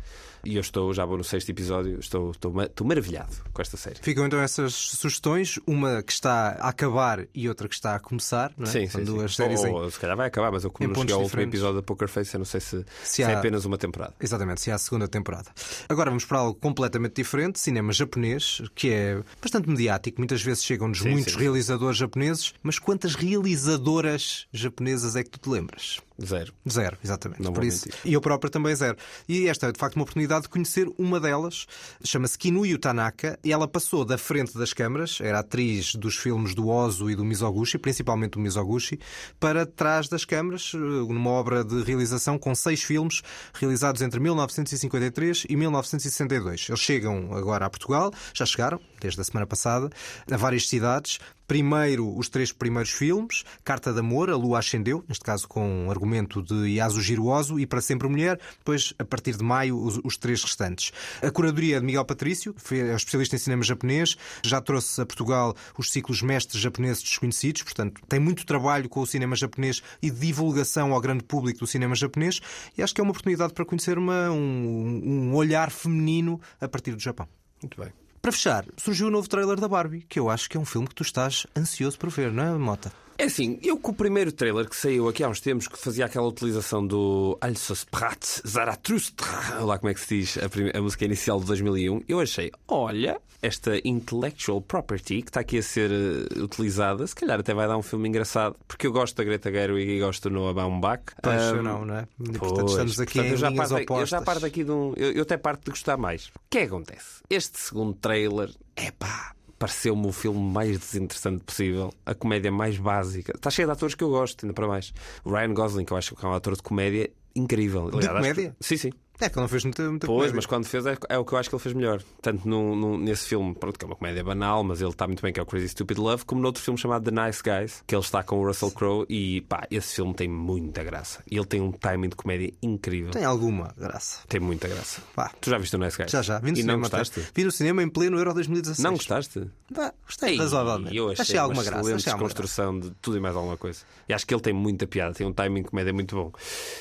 E 0.44 0.56
eu 0.56 0.61
estou, 0.61 0.93
já 0.93 1.05
vou 1.05 1.17
no 1.19 1.25
sexto 1.25 1.49
episódio, 1.50 1.99
estou, 1.99 2.31
estou, 2.31 2.62
estou 2.62 2.87
maravilhado 2.87 3.35
com 3.52 3.62
esta 3.62 3.76
série. 3.76 3.96
Ficam 4.02 4.26
então 4.26 4.41
essas 4.41 4.75
sugestões, 4.75 5.58
uma 5.67 6.02
que 6.02 6.12
está 6.12 6.56
a 6.61 6.69
acabar 6.69 7.26
e 7.35 7.49
outra 7.49 7.69
que 7.69 7.75
está 7.75 7.94
a 7.94 8.00
começar, 8.00 8.52
não 8.56 8.67
é? 8.67 8.70
Sim, 8.70 8.88
São 8.88 9.00
sim, 9.00 9.06
duas 9.06 9.31
sim. 9.32 9.37
séries 9.43 9.61
Ou- 9.64 9.87
em- 9.87 9.91
se 9.91 9.99
calhar 9.99 10.17
vai 10.17 10.26
acabar, 10.29 10.50
mas 10.52 10.64
eu 10.64 10.70
como 10.70 10.88
não 10.88 10.94
cheguei 11.00 11.14
ao 11.14 11.23
último 11.23 11.43
episódio 11.43 11.76
da 11.76 11.82
Poker 11.82 12.08
Face, 12.08 12.35
eu 12.35 12.38
não 12.38 12.44
sei 12.44 12.61
se, 12.61 12.85
Se 13.02 13.17
se 13.17 13.23
é 13.23 13.35
apenas 13.35 13.64
uma 13.64 13.79
temporada. 13.79 14.14
Exatamente, 14.20 14.61
se 14.61 14.70
há 14.70 14.75
a 14.75 14.79
segunda 14.79 15.08
temporada. 15.08 15.50
Agora 15.88 16.11
vamos 16.11 16.25
para 16.25 16.38
algo 16.38 16.55
completamente 16.58 17.14
diferente, 17.17 17.58
cinema 17.58 17.93
japonês, 17.93 18.60
que 18.74 18.91
é 18.91 19.22
bastante 19.41 19.69
mediático. 19.69 20.20
Muitas 20.20 20.43
vezes 20.43 20.65
chegam-nos 20.65 21.01
muitos 21.03 21.32
sim. 21.34 21.39
realizadores 21.39 21.96
japoneses, 21.98 22.53
mas 22.63 22.79
quantas 22.79 23.15
realizadoras 23.15 24.46
japonesas 24.53 25.17
é 25.17 25.22
que 25.24 25.31
tu 25.31 25.39
te 25.39 25.48
lembras? 25.48 25.98
Zero. 26.22 26.52
Zero, 26.68 26.96
exatamente. 27.02 27.42
Não 27.42 27.52
Por 27.52 27.64
isso, 27.64 27.86
mentir. 27.86 28.00
e 28.04 28.12
eu 28.12 28.20
próprio 28.20 28.48
também 28.48 28.74
zero. 28.74 28.96
E 29.28 29.48
esta 29.48 29.66
é 29.66 29.72
de 29.72 29.78
facto 29.78 29.96
uma 29.96 30.02
oportunidade 30.02 30.42
de 30.42 30.48
conhecer 30.48 30.88
uma 30.96 31.18
delas. 31.18 31.66
Chama-se 32.04 32.38
Kinuyo 32.38 32.78
Tanaka 32.78 33.38
e 33.42 33.52
ela 33.52 33.66
passou 33.66 34.04
da 34.04 34.16
frente 34.16 34.56
das 34.56 34.72
câmaras, 34.72 35.18
era 35.20 35.40
atriz 35.40 35.94
dos 35.96 36.16
filmes 36.16 36.54
do 36.54 36.68
Ozu 36.68 37.10
e 37.10 37.16
do 37.16 37.24
Mizoguchi, 37.24 37.78
principalmente 37.78 38.32
do 38.32 38.40
Mizoguchi, 38.40 39.00
para 39.40 39.66
trás 39.66 40.08
das 40.08 40.24
câmaras, 40.24 40.70
eh, 40.74 40.78
numa 40.78 41.30
obra 41.30 41.64
de 41.64 41.82
realização 41.82 42.38
com 42.38 42.54
seis 42.54 42.82
filmes 42.82 43.20
realizados 43.52 44.00
entre 44.00 44.20
1953 44.20 45.46
e 45.48 45.56
1962. 45.56 46.66
Eles 46.68 46.80
chegam 46.80 47.34
agora 47.34 47.66
a 47.66 47.70
Portugal, 47.70 48.12
já 48.32 48.46
chegaram, 48.46 48.80
desde 49.05 49.20
a 49.20 49.25
semana 49.25 49.46
passada, 49.46 49.91
a 50.31 50.37
várias 50.37 50.67
cidades. 50.67 51.19
Primeiro, 51.46 52.17
os 52.17 52.31
três 52.31 52.53
primeiros 52.53 52.91
filmes, 52.91 53.44
Carta 53.63 53.93
de 53.93 54.01
Amor, 54.01 54.31
A 54.31 54.37
Lua 54.37 54.61
Ascendeu, 54.61 55.05
neste 55.06 55.23
caso 55.23 55.46
com 55.46 55.84
um 55.84 55.91
argumento 55.91 56.43
de 56.43 56.77
Yasujiro 56.77 57.27
Ozu 57.27 57.61
e 57.61 57.67
Para 57.67 57.82
Sempre 57.82 58.08
Mulher, 58.08 58.41
depois, 58.58 58.94
a 58.99 59.05
partir 59.05 59.37
de 59.37 59.44
maio, 59.44 59.79
os, 59.79 60.01
os 60.03 60.17
três 60.17 60.43
restantes. 60.43 60.91
A 61.23 61.31
curadoria 61.31 61.79
de 61.79 61.84
Miguel 61.84 62.05
Patrício, 62.06 62.55
é 62.70 62.94
especialista 62.94 63.37
em 63.37 63.39
cinema 63.39 63.63
japonês, 63.63 64.17
já 64.43 64.58
trouxe 64.58 64.99
a 65.03 65.05
Portugal 65.05 65.55
os 65.77 65.91
ciclos 65.91 66.23
mestres 66.23 66.63
japoneses 66.63 67.03
desconhecidos, 67.03 67.63
portanto, 67.63 68.01
tem 68.08 68.19
muito 68.19 68.46
trabalho 68.46 68.89
com 68.89 69.01
o 69.01 69.06
cinema 69.06 69.37
japonês 69.37 69.82
e 70.01 70.11
divulgação 70.11 70.94
ao 70.94 71.01
grande 71.01 71.25
público 71.25 71.61
do 71.61 71.67
cinema 71.67 71.94
japonês, 71.94 72.41
e 72.77 72.82
acho 72.82 72.94
que 72.94 73.03
é 73.03 73.05
uma 73.05 73.11
oportunidade 73.11 73.53
para 73.53 73.67
conhecer 73.67 73.99
uma, 73.99 74.31
um, 74.31 75.03
um 75.05 75.34
olhar 75.34 75.70
feminino 75.70 76.41
a 76.58 76.67
partir 76.67 76.93
do 76.93 77.01
Japão. 77.01 77.29
Muito 77.61 77.79
bem. 77.79 78.04
Para 78.24 78.32
fechar, 78.32 78.64
surgiu 78.78 79.08
o 79.08 79.10
novo 79.10 79.28
trailer 79.28 79.60
da 79.60 79.69
Barbie, 79.69 80.06
que 80.08 80.19
eu 80.19 80.31
acho 80.31 80.48
que 80.48 80.56
é 80.56 80.60
um 80.60 80.64
filme 80.64 80.88
que 80.88 80.94
tu 80.94 81.02
estás 81.02 81.46
ansioso 81.54 81.98
por 81.98 82.08
ver, 82.08 82.32
não 82.32 82.43
é, 82.43 82.56
Mota? 82.56 82.90
É 83.16 83.24
assim, 83.24 83.58
eu 83.62 83.76
com 83.78 83.92
o 83.92 83.94
primeiro 83.94 84.32
trailer 84.32 84.68
que 84.68 84.74
saiu 84.76 85.08
aqui 85.08 85.22
há 85.22 85.28
uns 85.28 85.40
tempos, 85.40 85.68
que 85.68 85.78
fazia 85.78 86.04
aquela 86.06 86.26
utilização 86.26 86.84
do 86.84 87.38
Alsos 87.40 87.84
Prat 87.84 88.24
Zarathustra, 88.46 89.60
lá 89.60 89.78
como 89.78 89.90
é 89.90 89.94
que 89.94 90.00
se 90.00 90.18
diz 90.18 90.38
a, 90.38 90.48
prime- 90.48 90.72
a 90.74 90.80
música 90.82 91.04
inicial 91.04 91.38
de 91.38 91.46
2001, 91.46 92.02
eu 92.08 92.18
achei, 92.18 92.50
olha, 92.66 93.20
esta 93.40 93.78
intellectual 93.86 94.60
property 94.60 95.22
que 95.22 95.28
está 95.28 95.40
aqui 95.40 95.58
a 95.58 95.62
ser 95.62 95.90
eh, 95.92 96.40
utilizada, 96.42 97.06
se 97.06 97.14
calhar 97.14 97.38
até 97.38 97.54
vai 97.54 97.68
dar 97.68 97.76
um 97.76 97.82
filme 97.82 98.08
engraçado, 98.08 98.56
porque 98.66 98.86
eu 98.86 98.92
gosto 98.92 99.14
da 99.16 99.22
Greta 99.22 99.50
Gerwig 99.50 99.92
e 99.92 100.00
gosto 100.00 100.28
do 100.28 100.34
Noah 100.34 100.52
Baumbach. 100.54 101.02
Pois, 101.22 101.40
eu 101.42 101.62
não, 101.62 101.84
não 101.84 101.94
é? 101.98 102.08
E, 102.20 102.24
Pois, 102.24 102.38
portanto, 102.38 102.68
estamos 102.70 103.00
aqui 103.00 103.12
portanto, 103.14 103.30
eu 103.32 103.36
já 103.36 103.52
parto, 103.52 103.72
eu 103.76 103.82
opostas. 103.84 104.08
já 104.08 104.22
parto 104.22 104.46
aqui 104.46 104.64
de 104.64 104.70
um. 104.72 104.92
Eu, 104.96 105.12
eu 105.12 105.22
até 105.22 105.36
parto 105.36 105.64
de 105.66 105.70
gostar 105.70 105.96
mais. 105.96 106.26
O 106.26 106.30
que 106.50 106.58
é 106.58 106.60
que 106.62 106.66
acontece? 106.66 107.22
Este 107.30 107.58
segundo 107.60 107.94
trailer, 107.94 108.50
é 108.76 108.90
pá, 108.90 109.33
pareceu-me 109.58 110.06
o 110.06 110.13
filme 110.13 110.41
mais 110.41 110.79
desinteressante 110.79 111.44
possível, 111.44 111.93
a 112.05 112.15
comédia 112.15 112.51
mais 112.51 112.79
básica. 112.79 113.32
Está 113.34 113.51
cheio 113.51 113.69
de 113.69 113.73
atores 113.73 113.94
que 113.94 114.05
eu 114.05 114.11
gosto, 114.11 114.44
ainda 114.44 114.55
para 114.55 114.67
mais. 114.67 114.93
Ryan 115.25 115.55
Gosling, 115.55 115.84
que 115.84 115.93
eu 115.93 115.96
acho 115.96 116.15
que 116.15 116.25
é 116.25 116.29
um 116.29 116.34
ator 116.34 116.55
de 116.55 116.63
comédia 116.63 117.11
incrível. 117.34 117.91
De 117.91 118.08
comédia? 118.08 118.56
Sim, 118.61 118.77
sim. 118.77 118.91
É 119.20 119.28
que 119.28 119.36
ele 119.36 119.42
não 119.42 119.48
fez 119.48 119.64
muita, 119.64 119.82
muita 119.88 120.06
Pois, 120.06 120.16
comédia. 120.18 120.36
mas 120.36 120.46
quando 120.46 120.64
fez 120.66 120.86
é, 120.86 120.98
é 121.08 121.18
o 121.18 121.24
que 121.24 121.32
eu 121.32 121.38
acho 121.38 121.48
que 121.48 121.54
ele 121.54 121.62
fez 121.62 121.74
melhor. 121.74 122.02
Tanto 122.20 122.48
no, 122.48 122.98
nesse 122.98 123.26
filme, 123.28 123.54
pronto, 123.54 123.78
que 123.78 123.84
é 123.84 123.86
uma 123.88 123.94
comédia 123.94 124.24
banal, 124.24 124.64
mas 124.64 124.80
ele 124.80 124.90
está 124.90 125.06
muito 125.06 125.22
bem, 125.22 125.32
que 125.32 125.38
é 125.38 125.42
o 125.42 125.46
Crazy 125.46 125.68
Stupid 125.68 125.98
Love, 125.98 126.24
como 126.24 126.40
noutro 126.40 126.60
filme 126.62 126.78
chamado 126.78 127.10
The 127.10 127.26
Nice 127.26 127.40
Guys, 127.42 127.82
que 127.86 127.94
ele 127.94 128.02
está 128.02 128.22
com 128.24 128.40
o 128.40 128.46
Russell 128.46 128.72
Crowe 128.72 129.06
e 129.08 129.40
pá, 129.42 129.66
esse 129.70 129.94
filme 129.94 130.12
tem 130.14 130.28
muita 130.28 130.82
graça. 130.82 131.22
E 131.30 131.36
ele 131.36 131.46
tem 131.46 131.60
um 131.60 131.70
timing 131.70 132.08
de 132.08 132.16
comédia 132.16 132.52
incrível. 132.60 133.10
Tem, 133.12 133.20
Tem 133.22 133.28
alguma 133.30 133.72
graça. 133.78 134.20
muita 134.40 134.66
graça. 134.68 135.00
Pá. 135.14 135.30
Tu 135.40 135.48
já 135.48 135.58
viste 135.58 135.76
o 135.76 135.78
Nice 135.78 135.96
Guys? 135.96 136.10
Já, 136.10 136.20
já. 136.20 136.38
Vi 136.40 136.50
no 136.50 136.58
e 136.58 136.60
cinema 136.60 136.78
não 136.78 136.86
até. 136.86 136.98
gostaste? 136.98 137.30
Vi 137.34 137.44
no 137.44 137.50
cinema 137.52 137.82
em 137.82 137.88
pleno 137.88 138.18
Euro 138.18 138.34
2016. 138.34 138.82
Não 138.84 138.92
gostaste? 138.94 139.48
Pá, 139.72 139.94
gostei 140.04 140.30
Ei, 140.30 140.38
razoavelmente. 140.38 140.96
Eu 140.96 141.10
achei, 141.10 141.22
achei 141.22 141.38
alguma 141.38 141.62
uma 141.62 141.64
graça. 141.64 141.80
excelente 141.82 142.08
alguma 142.10 142.28
desconstrução 142.28 142.80
de 142.80 142.90
tudo 143.00 143.16
e 143.16 143.20
mais 143.20 143.36
alguma 143.36 143.56
coisa. 143.56 143.80
E 144.08 144.12
acho 144.12 144.26
que 144.26 144.34
ele 144.34 144.42
tem 144.42 144.52
muita 144.52 144.86
piada, 144.86 145.14
tem 145.14 145.26
um 145.26 145.32
timing 145.32 145.62
de 145.62 145.68
comédia 145.68 145.92
muito 145.92 146.14
bom. 146.16 146.32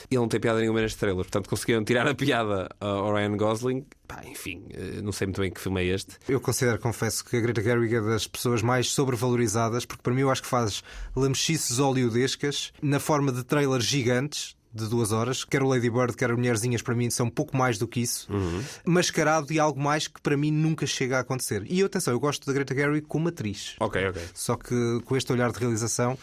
Ele 0.10 0.20
não 0.20 0.28
tem 0.28 0.40
piada 0.40 0.60
nenhuma 0.60 0.82
neste 0.82 0.98
trailer, 0.98 1.24
portanto 1.24 1.48
conseguiram 1.48 1.84
tirar 1.84 2.02
a 2.08 2.14
piada 2.16 2.23
ao 2.80 3.14
Ryan 3.14 3.36
Gosling. 3.38 3.86
Pá, 4.08 4.22
enfim, 4.26 4.66
eh, 4.72 5.02
não 5.02 5.12
sei 5.12 5.28
muito 5.28 5.42
bem 5.42 5.52
que 5.52 5.60
filme 5.60 5.82
é 5.82 5.86
este. 5.96 6.18
Eu 6.28 6.40
considero, 6.40 6.80
confesso, 6.80 7.26
que 7.26 7.36
a 7.36 7.42
Greta 7.42 7.62
Gerwig 7.62 7.96
é 7.96 8.02
das 8.02 8.28
pessoas 8.28 8.62
mais 8.62 8.90
sobrevalorizadas, 8.90 9.86
porque 9.86 10.02
para 10.02 10.14
mim 10.14 10.22
eu 10.22 10.30
acho 10.30 10.42
que 10.42 10.48
faz 10.48 10.84
lamechices 11.16 11.80
hollywoodescas 11.80 12.72
na 12.82 13.00
forma 13.00 13.32
de 13.32 13.44
trailers 13.44 13.86
gigantes 13.86 14.56
de 14.74 14.88
duas 14.88 15.12
horas. 15.12 15.44
Quer 15.44 15.62
o 15.62 15.68
Lady 15.68 15.90
Bird, 15.90 16.16
quer 16.16 16.36
Mulherzinhas, 16.36 16.82
para 16.82 16.96
mim 16.96 17.10
são 17.10 17.28
um 17.28 17.30
pouco 17.30 17.56
mais 17.56 17.78
do 17.78 17.88
que 17.88 18.00
isso. 18.02 18.28
Mascarado 18.86 19.48
de 19.48 19.60
algo 19.60 19.80
mais 19.80 20.08
que 20.08 20.22
para 20.22 20.36
mim 20.36 20.52
nunca 20.52 20.86
chega 20.86 21.18
a 21.18 21.20
acontecer. 21.22 21.64
E 21.70 21.82
atenção, 21.84 22.14
eu 22.14 22.20
gosto 22.20 22.46
da 22.48 22.54
Greta 22.54 22.74
Gerwig 22.74 23.06
como 23.08 23.30
atriz. 23.30 23.76
Ok, 23.80 24.08
ok. 24.08 24.22
Só 24.34 24.56
que 24.56 25.00
com 25.06 25.16
este 25.16 25.32
olhar 25.32 25.52
de 25.52 25.60
realização, 25.60 26.18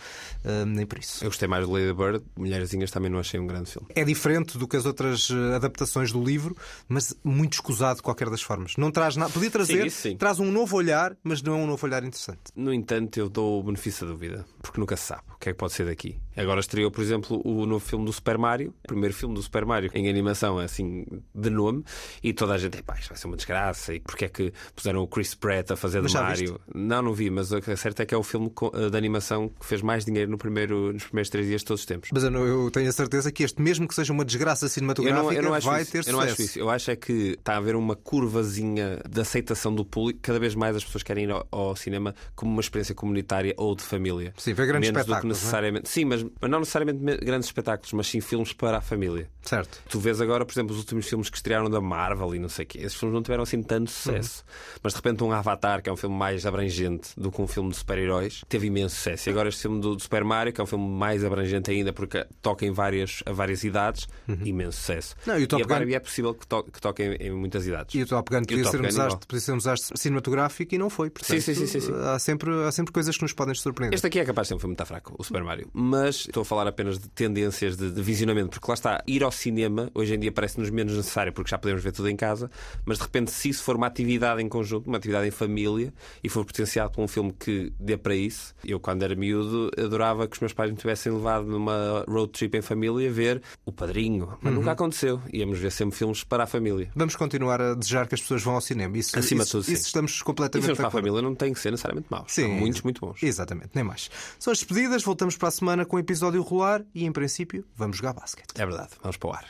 hum, 0.44 0.64
nem 0.66 0.86
por 0.86 0.98
isso. 0.98 1.24
Eu 1.24 1.28
gostei 1.30 1.46
mais 1.48 1.66
de 1.66 1.72
Lady 1.72 1.92
Bird, 1.92 2.24
Mulherzinhas 2.36 2.90
também 2.90 3.10
não 3.10 3.18
achei 3.18 3.38
um 3.38 3.46
grande 3.46 3.70
filme. 3.70 3.86
É 3.94 4.04
diferente 4.04 4.58
do 4.58 4.66
que 4.66 4.76
as 4.76 4.86
outras 4.86 5.28
eh, 5.30 5.54
adaptações 5.56 6.12
do 6.12 6.22
livro, 6.22 6.56
mas 6.88 7.14
muito 7.22 7.54
escusado 7.54 7.96
de 7.96 8.02
qualquer 8.02 8.28
das 8.30 8.42
formas. 8.42 8.74
Não 8.76 8.90
traz 8.90 9.16
nada. 9.16 9.30
Podia 9.32 9.50
trazer, 9.50 9.90
Sim, 9.90 10.10
sim. 10.10 10.16
traz 10.16 10.38
um 10.40 10.50
novo 10.50 10.76
olhar, 10.76 11.16
mas 11.22 11.42
não 11.42 11.54
é 11.54 11.56
um 11.56 11.66
novo 11.66 11.86
olhar 11.86 12.02
interessante. 12.04 12.40
No 12.54 12.72
entanto, 12.72 13.18
eu 13.18 13.28
dou 13.28 13.60
o 13.60 13.62
benefício 13.62 14.06
da 14.06 14.12
dúvida, 14.12 14.44
porque 14.62 14.80
nunca 14.80 14.96
se 14.96 15.04
sabe 15.04 15.22
o 15.34 15.38
que 15.38 15.50
é 15.50 15.52
que 15.52 15.58
pode 15.58 15.72
ser 15.72 15.86
daqui. 15.86 16.18
Agora 16.40 16.60
estreou, 16.60 16.90
por 16.90 17.02
exemplo, 17.02 17.40
o 17.44 17.66
novo 17.66 17.84
filme 17.84 18.04
do 18.04 18.12
Super 18.12 18.38
Mario, 18.38 18.74
o 18.84 18.88
primeiro 18.88 19.14
filme 19.14 19.34
do 19.34 19.42
Super 19.42 19.64
Mario 19.64 19.90
em 19.94 20.08
animação, 20.08 20.58
assim, 20.58 21.04
de 21.34 21.50
nome, 21.50 21.84
e 22.22 22.32
toda 22.32 22.54
a 22.54 22.58
gente, 22.58 22.82
pá, 22.82 22.94
isto 22.98 23.08
vai 23.10 23.18
ser 23.18 23.26
uma 23.26 23.36
desgraça, 23.36 23.94
e 23.94 24.00
porque 24.00 24.24
é 24.24 24.28
que 24.28 24.52
puseram 24.74 25.00
o 25.02 25.06
Chris 25.08 25.34
Pratt 25.34 25.70
a 25.70 25.76
fazer 25.76 26.00
Mas 26.02 26.12
de 26.12 26.18
Mario? 26.18 26.60
Não, 26.74 27.02
não 27.02 27.12
vi, 27.12 27.30
mas 27.30 27.52
o 27.52 27.60
que 27.60 27.70
é 27.70 27.76
certo 27.76 28.00
é 28.00 28.06
que 28.06 28.14
é 28.14 28.16
o 28.18 28.22
filme 28.22 28.50
co- 28.50 28.70
de 28.70 28.96
animação 28.96 29.48
que 29.48 29.66
fez 29.66 29.82
mais 29.82 30.04
dinheiro 30.04 30.30
no 30.30 30.38
primeiro, 30.38 30.92
nos 30.92 31.04
primeiros 31.04 31.28
três 31.30 31.46
dias 31.46 31.60
de 31.60 31.66
todos 31.66 31.80
os 31.82 31.86
tempos. 31.86 32.10
Mas 32.12 32.22
eu, 32.24 32.30
não- 32.30 32.44
eu 32.46 32.70
tenho 32.70 32.88
a 32.88 32.92
certeza 32.92 33.30
que 33.30 33.42
este, 33.42 33.60
mesmo 33.60 33.86
que 33.86 33.94
seja 33.94 34.12
uma 34.12 34.24
desgraça 34.24 34.66
Eu 34.66 34.68
cinematográfica, 34.70 35.22
não, 35.24 35.32
eu 35.32 35.42
não 35.42 35.60
vai 35.60 35.82
isso. 35.82 35.92
ter 35.92 35.98
eu 35.98 36.02
sucesso. 36.04 36.16
não 36.16 36.24
acho 36.24 36.42
isso. 36.42 36.58
Eu 36.58 36.70
acho 36.70 36.90
é 36.90 36.96
que 36.96 37.12
está 37.38 37.54
a 37.54 37.56
haver 37.58 37.76
uma 37.76 37.94
curvazinha 37.96 39.00
de 39.08 39.20
aceitação 39.20 39.74
do 39.74 39.84
público. 39.84 40.20
Cada 40.22 40.38
vez 40.38 40.54
mais 40.54 40.76
as 40.76 40.84
pessoas 40.84 41.02
querem 41.02 41.24
ir 41.24 41.30
ao, 41.30 41.46
ao 41.50 41.76
cinema 41.76 42.14
como 42.34 42.50
uma 42.52 42.60
experiência 42.60 42.94
comunitária 42.94 43.54
ou 43.56 43.74
de 43.74 43.82
família. 43.82 44.32
Sim, 44.36 44.52
ver 44.54 44.66
grandes 44.66 44.90
Menos 44.90 45.06
do 45.06 45.14
que 45.20 45.26
é? 45.26 45.28
necessariamente. 45.28 45.88
Sim, 45.88 46.04
mas, 46.04 46.24
mas 46.40 46.50
não 46.50 46.58
necessariamente 46.60 46.98
me- 47.02 47.16
grandes 47.16 47.48
espetáculos, 47.48 47.92
mas 47.92 48.06
sim 48.06 48.20
filmes 48.20 48.52
para 48.52 48.78
a 48.78 48.80
família. 48.80 49.28
Certo. 49.42 49.80
Tu 49.88 49.98
vês 49.98 50.20
agora, 50.20 50.44
por 50.44 50.52
exemplo, 50.52 50.72
os 50.72 50.78
últimos 50.78 51.06
filmes 51.08 51.30
que 51.30 51.36
estrearam 51.36 51.70
da 51.70 51.80
Marvel 51.80 52.34
e 52.34 52.38
não 52.38 52.48
sei 52.48 52.64
o 52.64 52.68
quê. 52.68 52.78
Esses 52.78 52.94
filmes 52.94 53.14
não 53.14 53.22
tiveram 53.22 53.42
assim 53.42 53.62
tanto 53.62 53.90
sucesso. 53.90 54.44
Mas 54.82 54.92
de 54.92 54.96
repente 54.98 55.24
um 55.24 55.32
Avatar, 55.32 55.82
que 55.82 55.88
é 55.88 55.92
um 55.92 55.96
filme 55.96 56.16
mais 56.16 56.44
abrangente 56.46 57.08
do 57.16 57.30
que 57.32 57.40
um 57.40 57.46
filme 57.46 57.70
de 57.70 57.76
super-heróis, 57.76 58.42
teve 58.48 58.66
imenso 58.66 58.96
sucesso. 58.96 59.28
E 59.28 59.32
agora 59.32 59.48
este 59.48 59.62
filme 59.62 59.80
do, 59.80 59.96
do 59.96 60.02
Super 60.02 60.24
Mario, 60.24 60.52
que 60.52 60.60
é 60.60 60.64
um 60.64 60.66
filme 60.66 60.86
mais 60.88 61.24
abrangente 61.24 61.70
ainda 61.70 61.92
porque 61.92 62.26
toca 62.42 62.64
em 62.66 62.70
várias, 62.70 63.22
a 63.26 63.32
várias 63.32 63.64
idades, 63.64 64.06
imenso 64.44 64.78
sucesso. 64.78 65.14
Não, 65.26 65.38
e 65.38 65.44
o 65.44 65.46
Top 65.48 65.62
a 65.62 65.66
Barbie 65.66 65.90
Gun- 65.92 65.96
é 65.96 66.00
possível 66.00 66.34
que, 66.34 66.46
to 66.46 66.62
que 66.64 66.80
toque 66.80 67.02
em, 67.02 67.14
em 67.14 67.30
muitas 67.32 67.66
idades. 67.66 67.94
E 67.94 68.02
o 68.02 68.06
Top 68.06 68.30
Gun 68.30 68.38
E 68.38 68.40
um 68.40 68.44
podia 68.44 69.40
ser 69.40 69.52
um 69.52 69.56
desastre 69.58 69.98
cinematográfico 69.98 70.74
e 70.74 70.78
não 70.78 70.90
foi. 70.90 71.10
Portanto, 71.10 71.40
Sim, 71.40 71.54
sim, 71.54 71.54
sim, 71.54 71.66
sim, 71.66 71.80
sim. 71.80 71.92
Há, 71.94 72.18
sempre, 72.18 72.50
há 72.64 72.72
sempre 72.72 72.92
coisas 72.92 73.16
que 73.16 73.22
nos 73.22 73.32
podem 73.32 73.54
surpreender. 73.54 73.94
Este 73.94 74.06
aqui 74.06 74.18
é 74.20 74.24
capaz 74.24 74.46
de 74.46 74.48
ser 74.50 74.54
um 74.54 74.58
filme 74.58 74.74
muito 74.76 74.86
fraco, 74.86 75.14
o 75.18 75.24
Super 75.24 75.42
Mario. 75.44 75.68
Mas 75.72 76.09
estou 76.16 76.42
a 76.42 76.44
falar 76.44 76.66
apenas 76.66 76.98
de 76.98 77.08
tendências 77.08 77.76
de, 77.76 77.90
de 77.90 78.02
visionamento, 78.02 78.50
porque 78.50 78.70
lá 78.70 78.74
está, 78.74 79.02
ir 79.06 79.22
ao 79.22 79.32
cinema 79.32 79.90
hoje 79.94 80.14
em 80.14 80.18
dia 80.18 80.32
parece-nos 80.32 80.70
menos 80.70 80.96
necessário, 80.96 81.32
porque 81.32 81.50
já 81.50 81.58
podemos 81.58 81.82
ver 81.82 81.92
tudo 81.92 82.08
em 82.08 82.16
casa. 82.16 82.50
Mas 82.84 82.98
de 82.98 83.04
repente, 83.04 83.30
se 83.30 83.48
isso 83.48 83.62
for 83.62 83.76
uma 83.76 83.86
atividade 83.86 84.42
em 84.42 84.48
conjunto, 84.48 84.86
uma 84.86 84.98
atividade 84.98 85.26
em 85.26 85.30
família, 85.30 85.92
e 86.22 86.28
for 86.28 86.44
potenciado 86.44 86.90
por 86.90 87.02
um 87.02 87.08
filme 87.08 87.32
que 87.32 87.72
dê 87.78 87.96
para 87.96 88.14
isso, 88.14 88.54
eu 88.64 88.80
quando 88.80 89.02
era 89.02 89.14
miúdo 89.14 89.70
adorava 89.78 90.26
que 90.26 90.34
os 90.34 90.40
meus 90.40 90.52
pais 90.52 90.70
me 90.70 90.76
tivessem 90.76 91.12
levado 91.12 91.46
numa 91.46 92.04
road 92.08 92.32
trip 92.32 92.56
em 92.56 92.62
família 92.62 93.10
ver 93.10 93.42
O 93.64 93.72
Padrinho. 93.72 94.36
Mas 94.40 94.52
nunca 94.54 94.72
aconteceu. 94.72 95.20
Íamos 95.32 95.58
ver 95.58 95.70
sempre 95.70 95.96
filmes 95.96 96.24
para 96.24 96.44
a 96.44 96.46
família. 96.46 96.90
Vamos 96.94 97.16
continuar 97.16 97.60
a 97.60 97.74
desejar 97.74 98.06
que 98.06 98.14
as 98.14 98.20
pessoas 98.20 98.42
vão 98.42 98.54
ao 98.54 98.60
cinema. 98.60 98.96
Isso, 98.96 99.18
Acima 99.18 99.42
de 99.42 99.44
isso, 99.44 99.58
tudo, 99.58 99.64
sim. 99.64 99.72
isso 99.72 99.86
estamos 99.86 100.20
E 100.20 100.24
completamente 100.24 100.64
filmes 100.64 100.76
de 100.76 100.82
para 100.82 100.88
a 100.88 100.90
família 100.90 101.22
não 101.22 101.34
têm 101.34 101.52
que 101.52 101.60
ser 101.60 101.70
necessariamente 101.70 102.06
maus. 102.10 102.32
Sim, 102.32 102.42
São 102.42 102.50
muitos, 102.50 102.82
muito 102.82 103.00
bons. 103.00 103.22
Exatamente, 103.22 103.70
nem 103.74 103.84
mais. 103.84 104.10
São 104.38 104.52
as 104.52 104.58
despedidas, 104.58 105.02
voltamos 105.02 105.36
para 105.36 105.48
a 105.48 105.50
semana 105.50 105.84
com 105.84 105.98
episódio 106.00 106.42
rolar 106.42 106.82
e, 106.94 107.04
em 107.04 107.12
princípio, 107.12 107.64
vamos 107.76 107.96
jogar 107.96 108.12
basquete. 108.12 108.52
É 108.56 108.66
verdade. 108.66 108.90
Vamos 109.02 109.16
para 109.16 109.28
o 109.28 109.32
ar. 109.32 109.46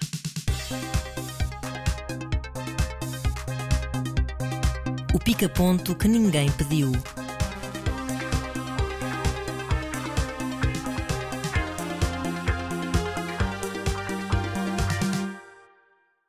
O 5.14 5.18
pica-ponto 5.18 5.94
que 5.96 6.08
ninguém 6.08 6.50
pediu. 6.52 6.92